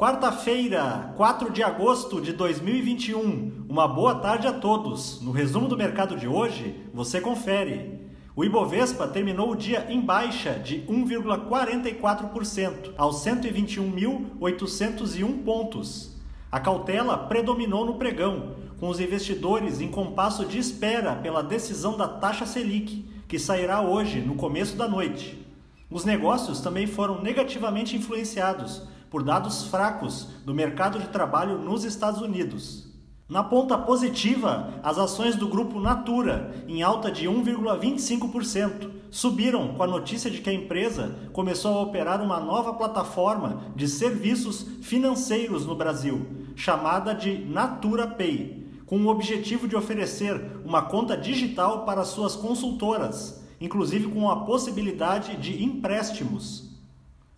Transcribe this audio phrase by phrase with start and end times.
[0.00, 3.66] Quarta-feira, 4 de agosto de 2021.
[3.68, 5.20] Uma boa tarde a todos.
[5.20, 8.00] No resumo do mercado de hoje, você confere.
[8.34, 16.18] O Ibovespa terminou o dia em baixa de 1,44% aos 121.801 pontos.
[16.50, 22.08] A cautela predominou no pregão, com os investidores em compasso de espera pela decisão da
[22.08, 25.46] taxa Selic, que sairá hoje, no começo da noite.
[25.90, 32.22] Os negócios também foram negativamente influenciados por dados fracos do mercado de trabalho nos Estados
[32.22, 32.88] Unidos.
[33.28, 39.86] Na ponta positiva, as ações do grupo Natura, em alta de 1,25%, subiram com a
[39.86, 45.76] notícia de que a empresa começou a operar uma nova plataforma de serviços financeiros no
[45.76, 52.34] Brasil, chamada de Natura Pay, com o objetivo de oferecer uma conta digital para suas
[52.34, 56.69] consultoras, inclusive com a possibilidade de empréstimos.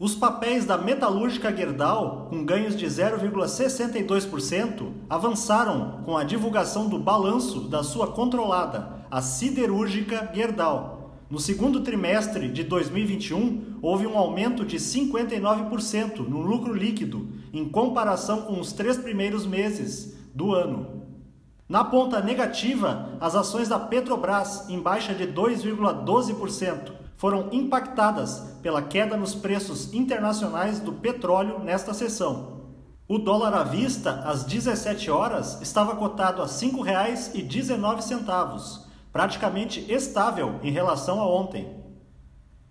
[0.03, 7.69] Os papéis da metalúrgica Gerdau, com ganhos de 0,62%, avançaram com a divulgação do balanço
[7.69, 11.13] da sua controlada, a siderúrgica Gerdau.
[11.31, 18.43] No segundo trimestre de 2021, houve um aumento de 59% no lucro líquido, em comparação
[18.43, 21.05] com os três primeiros meses do ano.
[21.69, 29.17] Na ponta negativa, as ações da Petrobras, em baixa de 2,12%, foram impactadas pela queda
[29.17, 32.63] nos preços internacionais do petróleo nesta sessão.
[33.07, 38.81] O dólar à vista, às 17 horas, estava cotado a R$ 5,19,
[39.13, 41.73] praticamente estável em relação a ontem.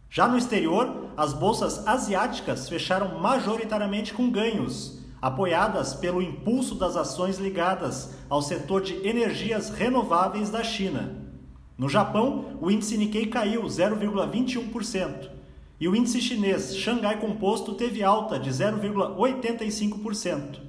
[0.09, 7.39] Já no exterior, as bolsas asiáticas fecharam majoritariamente com ganhos, apoiadas pelo impulso das ações
[7.39, 11.30] ligadas ao setor de energias renováveis da China.
[11.81, 15.31] No Japão, o índice Nikkei caiu 0,21%
[15.79, 20.59] e o índice chinês Xangai Composto teve alta de 0,85%.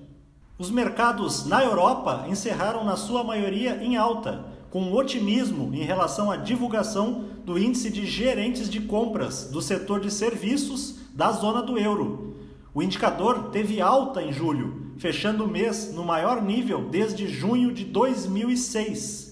[0.58, 6.38] Os mercados na Europa encerraram na sua maioria em alta, com otimismo em relação à
[6.38, 12.38] divulgação do índice de gerentes de compras do setor de serviços da zona do euro.
[12.72, 17.84] O indicador teve alta em julho, fechando o mês no maior nível desde junho de
[17.84, 19.31] 2006.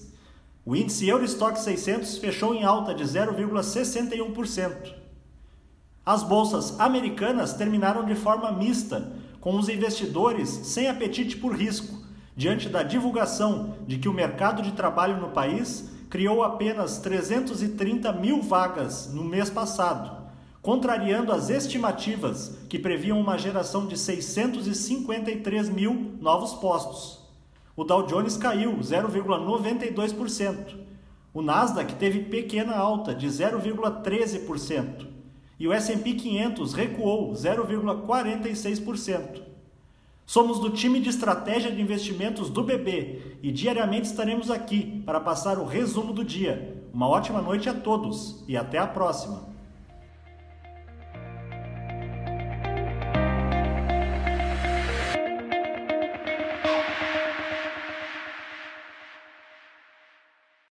[0.63, 4.93] O índice Eurostock 600 fechou em alta de 0,61%.
[6.05, 12.05] As bolsas americanas terminaram de forma mista, com os investidores sem apetite por risco,
[12.35, 18.41] diante da divulgação de que o mercado de trabalho no país criou apenas 330 mil
[18.43, 20.27] vagas no mês passado,
[20.61, 27.20] contrariando as estimativas que previam uma geração de 653 mil novos postos.
[27.81, 30.77] O Dow Jones caiu 0,92%.
[31.33, 35.07] O Nasdaq teve pequena alta de 0,13%.
[35.59, 39.41] E o S&P 500 recuou 0,46%.
[40.27, 45.57] Somos do time de estratégia de investimentos do BB e diariamente estaremos aqui para passar
[45.57, 46.85] o resumo do dia.
[46.93, 49.50] Uma ótima noite a todos e até a próxima.